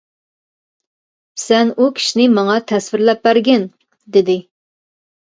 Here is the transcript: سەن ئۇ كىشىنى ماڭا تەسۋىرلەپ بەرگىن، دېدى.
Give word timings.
سەن 1.41 1.73
ئۇ 1.83 1.89
كىشىنى 1.99 2.25
ماڭا 2.37 2.55
تەسۋىرلەپ 2.71 3.21
بەرگىن، 3.27 3.67
دېدى. 4.17 4.39